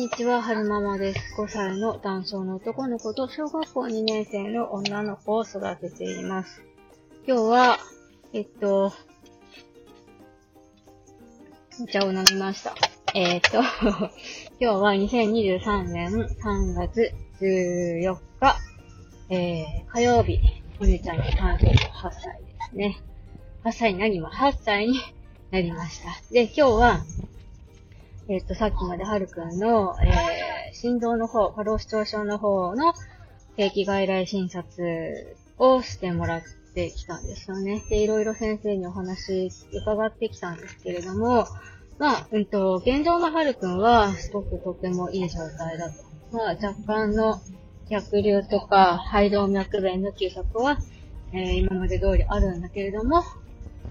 [0.00, 1.20] にちは、はるままです。
[1.36, 6.62] 5歳の男性の男の子と小学校2年生の女の子を育てています。
[7.26, 7.78] 今日は、
[8.32, 8.94] えっと、
[11.82, 12.74] お茶を飲みました。
[13.14, 13.58] えー、っと、
[14.58, 17.12] 今日は2023年3月
[17.42, 18.56] 14日、
[19.28, 20.40] えー、火曜日、
[20.80, 23.02] お姉ちゃんの誕生日8歳ですね。
[23.64, 24.98] 8歳になりま、8歳に
[25.50, 26.08] なりました。
[26.32, 27.00] で、今日は、
[28.30, 32.94] えっ、と、さっきまではるくんの、えー、心臓の方、過労死症症の方の
[33.56, 37.82] 定期外来診察をしてもらってきたんですよね。
[37.90, 41.48] で、いろいろ先生にお話伺ってきたんですけれども、
[41.98, 46.04] まあ、うんと、現状のはるくんは、すごくとてもいい状態だと。
[46.30, 47.40] まあ、若干の
[47.90, 50.78] 逆流とか、肺動脈弁の休息は、
[51.32, 53.24] えー、今まで通りあるんだけれども、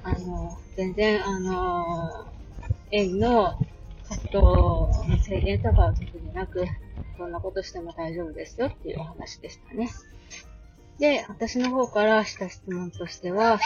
[0.01, 2.25] あの、全然、あの、
[2.91, 3.59] 円の
[4.09, 6.65] 活動の制限とかは特になく、
[7.17, 9.89] どんなことしても大丈夫ですよっていうお話でしたね。
[10.97, 13.59] で、私の方からした質問としては、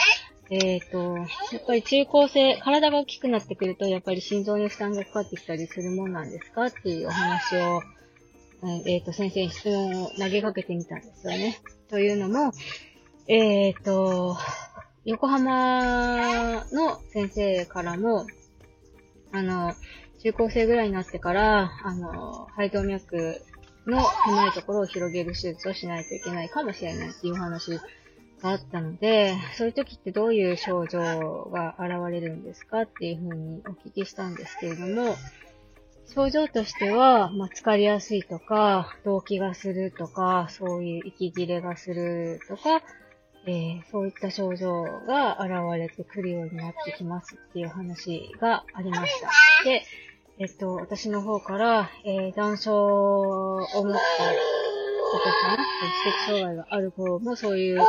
[0.50, 1.24] えっ、ー、と、や
[1.58, 7.82] っぱり中高生、体が大きくなってくると、やっぱり心臓に負担がかかってきたりするもんなんですかっていうお話を、
[8.86, 11.60] えっ、ー、と、先生に質問を投げかけてみたんですよね。
[11.88, 12.52] というのも、
[13.26, 14.36] えっ、ー、と、
[15.04, 18.26] 横浜の先生からも、
[19.32, 19.74] あの、
[20.24, 23.42] 中高生ぐらいになってから、あの、肺動脈
[23.86, 27.72] の狭いところを広げる手術をしないといけないかもしれないっていう話
[28.40, 35.14] があったので、そういう時ってどういう症状が現れるんですかっていうふうにお聞きしたんですけれども、
[36.06, 42.82] 症状としては、まあ、疲れやすいとか、動悸がするとか、そういう息切れがするとか、
[43.46, 49.28] えー、そういった症状が現れてくるようになってきますっていう話がありました。
[49.64, 49.82] で、
[50.36, 57.80] えっと、私の方から、えー、断症を持ったお子さん、知的障害がある方もそういう、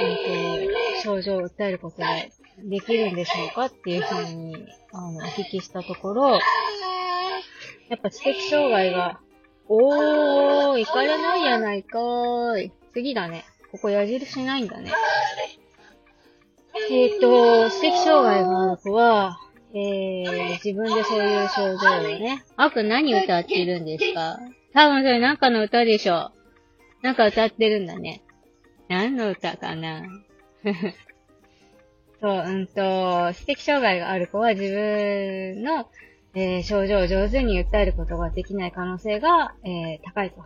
[0.00, 2.06] えっ、と、症状を訴えることが
[2.64, 9.20] できるんでしょうかっていうふうに、あの、お聞きしたところ、やっぱ知的障害が、
[9.68, 12.72] おー、行かれないやないかーい。
[12.94, 13.44] 次だね。
[13.72, 14.90] ここ矢印ないんだね。
[16.90, 19.38] えっ、と、知的障害がある子は、
[19.74, 22.44] えー、自分でそういう症状をね。
[22.56, 24.38] あく何歌ってるんですか？
[24.74, 26.30] 多分それなんかの歌でしょ。
[27.02, 28.22] なんか歌ってるんだね。
[28.88, 30.02] 何の歌かな？
[32.20, 35.88] そう、うんと、知的障害がある子は自分の、
[36.34, 40.44] えー、症状を上手に訴えることができない可能性が、えー、高いと。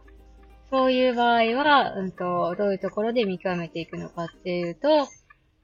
[0.70, 5.06] そういう場合は、うんと、どういうところで見極めていくのかっていうと、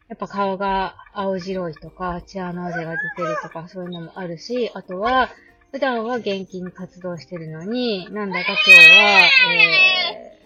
[0.08, 5.30] やっぱ顔が青白いとか、血穴あぜが出てるとか、そういうのもあるし、あとは、
[5.72, 10.38] 普段は元気に活動してるのに、なんだか今日は、え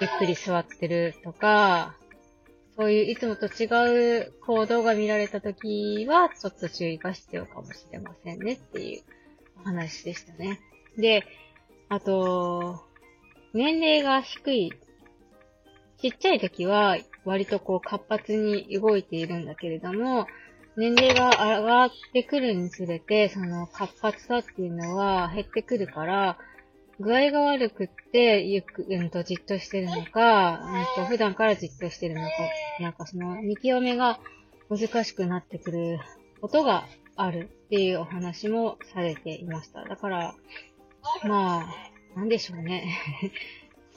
[0.00, 1.94] ー、ゆっくり座ってるとか、
[2.76, 9.02] そういういつもと違う行動が見られたときは、ちょっと注意が必要かもしれませんねっていう
[9.60, 10.58] お話でしたね。
[10.98, 11.24] で、
[11.88, 12.84] あと、
[13.52, 14.72] 年齢が低い
[16.04, 20.26] ちっちゃい時は割とこう活発に動いているんだけれども、
[20.76, 26.36] 年齢が上がってくるにつれて、その活発さっていうのは減ってくるから、
[27.00, 30.60] 具合が悪くって、ゆっく、うんとじっとしてるのか、
[30.98, 32.28] うんと普段からじっとしてるのか、
[32.80, 34.20] なんかその見極めが
[34.68, 36.00] 難しくなってくる
[36.42, 36.84] ことが
[37.16, 39.82] あるっていうお話もされていました。
[39.84, 40.34] だから、
[41.26, 41.66] まあ、
[42.14, 42.94] なんでしょうね。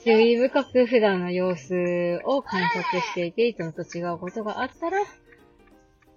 [0.04, 4.98] 注意深く普段の様子を観察していて、いつもと違うことがあったら、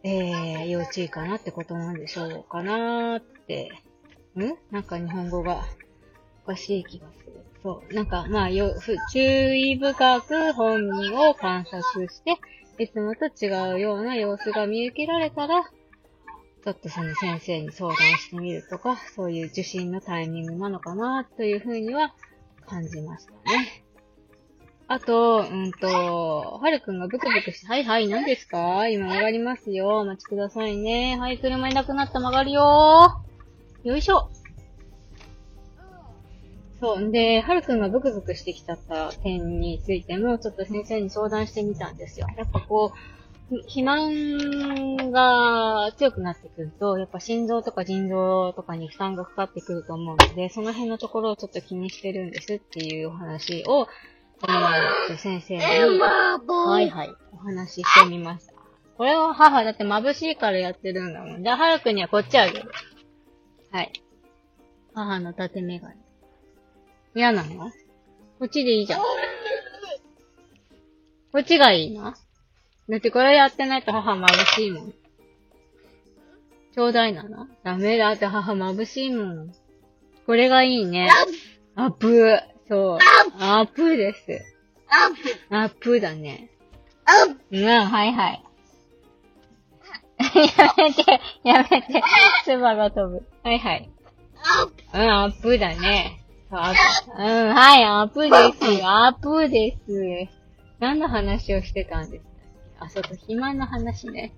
[0.03, 3.71] えー、要注意かなってことなんでしょうかなーって、
[4.37, 4.53] ん？
[4.71, 5.63] なんか日本語が
[6.43, 7.43] おかしい気がする。
[7.63, 7.93] そう。
[7.93, 8.73] なんか、まあ、よ、
[9.11, 12.37] 注意深く本人を観察して、
[12.79, 22.13] いつもと違うような様子が見受けられたら、ちょっとその先生に相談してみるとか、そういう受診のタイミングなのかな、というふうには
[22.71, 23.83] 感じましたね。
[24.87, 28.87] あと、うんと、はるくんがブクブクして、はいはい、何ですか？
[28.87, 29.99] 今曲がりますよ。
[29.99, 31.17] お待ちくださいね。
[31.17, 33.21] はい、車いなくなった曲がるよ
[33.83, 34.29] よいしょ。
[36.79, 36.99] そう。
[36.99, 42.27] んで、はるくんがブクブクしてきちゃった点についても、ちょっと先生に相談してみたんですよ。
[42.37, 42.97] やっぱこう、
[43.67, 53.87] 肥満が強くなってくると、やっぱ心臓とか腎臓とかに負担がかかってくると思うので、その辺のところをちょっと気にしてるんですっていうお話を、
[54.43, 58.53] えー、先生に、はいはい、お話ししてみました。
[58.97, 61.43] これは母、だって眩しいからやってるんだもん。
[61.43, 62.71] じゃあ、はるくんにはこっちあげる。
[63.71, 63.91] はい。
[64.93, 65.95] 母の縦メガネ。
[67.15, 67.71] 嫌なの？
[68.39, 68.99] こっちでいいじゃん。
[68.99, 69.05] こ
[71.39, 72.13] っちがいいの？
[72.91, 74.93] だってこれやってないと母眩しいもん。
[76.75, 79.51] ちょうだいなのダメだって母眩しいもん。
[80.25, 81.09] これがいいね。
[81.75, 82.99] アップそう。
[83.39, 84.27] アップです。
[85.49, 86.51] アップだね。
[87.49, 88.43] うん、はいはい。
[90.35, 92.03] やめて、やめて。
[92.43, 93.25] ツバが飛ぶ。
[93.41, 93.89] はいはい。
[94.93, 96.25] うん、アップだね。
[96.51, 98.85] うん、はい、アップです。
[98.85, 100.29] アップです。
[100.79, 102.30] 何の話をしてたんですか？
[102.81, 104.33] あ、そうそう、肥満の話ね。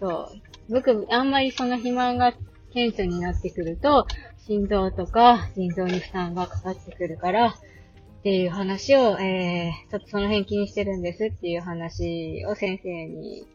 [0.00, 0.30] そ
[0.68, 0.72] う。
[0.72, 2.34] 僕、あんまりその肥満が
[2.72, 4.06] 顕著になってくると、
[4.46, 13.46] 心臓とか腎臓に負担がかかってくるから、っていう話を、えー、ちょっとその辺気にしてるんですっていう話を先生に、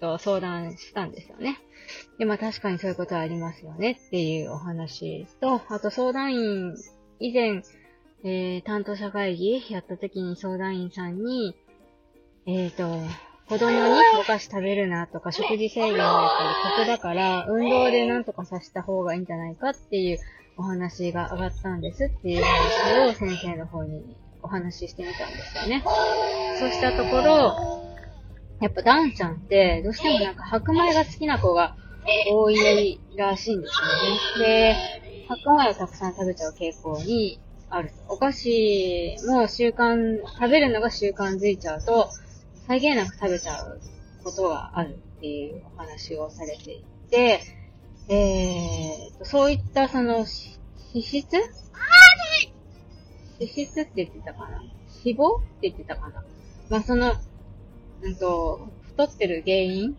[0.00, 1.58] と相談したんですよね。
[2.18, 6.74] で、まあ確かにそういうことはありますよねっていうお話と、あと相談員、
[7.20, 7.62] 以前、
[8.24, 11.54] えー、担当者会議やった時に相談員さんに、
[12.48, 12.88] えっ、ー、と、
[13.46, 13.78] 子供に
[14.18, 20.18] お菓子食べるなとか食事制限がやっぱり酷だから、運動でなんとかさせた方がいいんじゃないかっていう
[20.56, 25.84] お話が上がったんですっていう話を先生の方にお話ししてみたんですよね。
[26.58, 27.84] そうしたところ、
[28.62, 31.76] やっぱダンちゃんってどうしてもなんか白米が好きな子が
[32.32, 34.48] 多いらしいんですよね。
[34.48, 37.92] で、白米をたくさん食べちゃう傾向にある。
[38.08, 42.08] お菓子も習慣、食べるのが習慣づいちゃうと、
[42.68, 43.80] 際限なく食べちゃう
[44.22, 47.40] ことがあるっていうお話をされていて、
[48.10, 50.26] えー、そういったその、脂
[51.02, 51.26] 質？
[53.40, 54.62] 脂質って言ってたかな？
[55.04, 56.22] 脂肪って言ってたかな？
[56.68, 57.14] まあ、その、
[58.02, 59.96] うんと、太ってる原因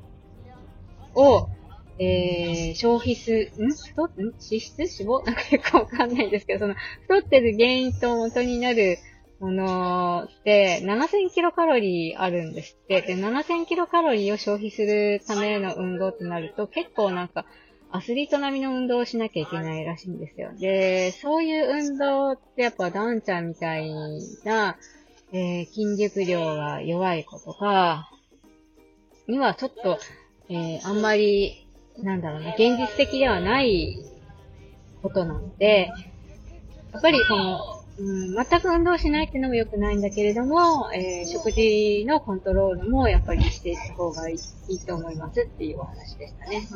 [1.16, 1.50] を、
[1.98, 3.71] えー、消費す、ん？
[3.71, 4.19] 太っ、ん？
[4.19, 4.77] 脂質？
[4.77, 5.25] 脂肪？
[5.25, 9.00] なんかよくわかんないんですけど、その、太ってる原因と元になる
[9.39, 13.01] ものって、7000キロカロリーあるんですって。
[13.01, 17.45] で、7000キロカロリーを消費するための運動ってなると、結構なんか、
[17.91, 20.51] アスリート並みの運動をしなきゃいけないらしいんですよ。
[20.59, 23.91] で、そういう運動ってやっぱダンちゃんみたい
[24.44, 24.77] な、
[25.31, 28.12] えー、筋力量が弱い子とか、
[29.27, 30.00] にはちょっと、
[30.50, 31.68] えー、あんまり
[32.03, 33.97] なんだろうな、現実的ではない
[35.01, 35.92] ことなので、
[36.92, 44.36] やっぱりその、うん、全く運動しないっていうのも良くないんだけれども、えー、食事のコントロールもやっぱりしていった方がい
[44.69, 46.68] いと思いますっていうお話でしたね。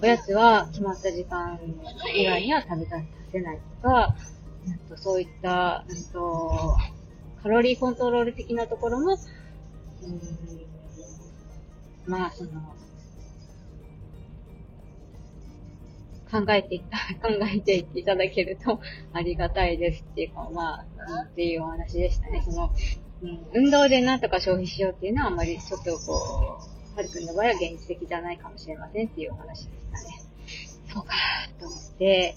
[0.00, 1.60] おやつは決まった時間
[2.14, 2.96] 以外には食べさ
[3.30, 4.16] せないとか、
[4.88, 6.76] とそういった、うんと、
[7.42, 9.12] カロリーコントロール的なところも、
[12.06, 12.50] うん、まあ、その、
[16.32, 18.80] 考えていった、 考えていっていただけると
[19.12, 20.84] ありがたいですっていうか、まあ、
[21.24, 22.42] っていうお話でしたね。
[22.42, 22.70] その、
[23.22, 26.58] うん、運動でなんとか消費しようっていうのはあんまりちょっとこ
[26.94, 30.22] う、はるくんの場合は現実的じゃないかもしれませんっていうお話でしたね。
[30.92, 31.14] そうか、
[31.60, 32.34] と思って、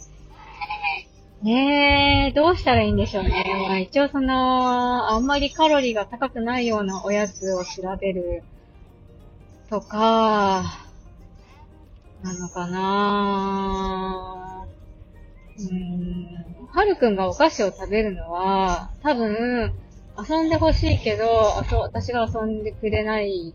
[1.41, 3.43] ねえ、どうしたらいいんでしょうね。
[3.67, 8.43] まあ一応その、あんまりカロリーが高くないようなおやつを調べる
[9.69, 10.84] とか、
[12.25, 14.67] なのかな
[15.57, 16.67] うーん。
[16.73, 19.75] はるくんがお菓子を食べるのは、多分、
[20.27, 23.53] 遊んでほしいけど、そ私が遊んでくれない、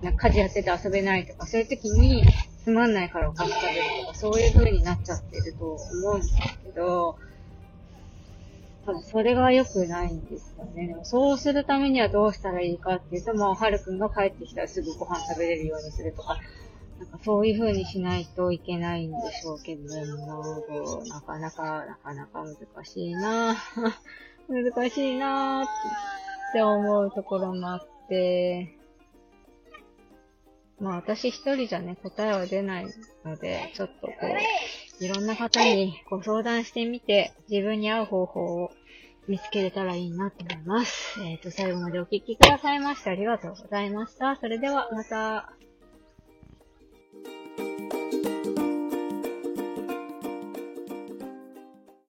[0.00, 2.24] な家事やってて遊べないとか、そういう時に、
[2.64, 5.78] つまんないからお菓子食べるとか、そういう風になっちゃってると思
[6.12, 6.34] うんです
[6.64, 7.18] けど、
[8.84, 10.88] ただそれが良くないんですよね。
[10.88, 16.38] でもそうするためにはどうしたらいいかっていうと、もう、はるくんが帰ってきたらすぐご飯食べれるようにするとか、
[16.98, 19.84] なんかそういう風にしないといけないんでしょうけど、
[21.06, 23.56] なかなか、なかなか難しいな
[24.48, 25.66] 難しいなっ
[26.52, 28.76] て思うところもあって、
[30.80, 32.86] まあ私一人じゃね、答えは出ない
[33.24, 34.12] ので、ちょっとこ
[35.00, 38.72] う、いろんな方にご相談してみて、自分に合う方法を
[39.28, 41.20] 見つけれたらいいなと思います。
[41.22, 44.36] えっ、ー、と、最後までお聞きくださいましてありがとうございました。
[44.36, 45.52] それではまた。